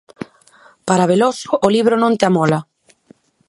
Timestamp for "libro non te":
1.75-2.25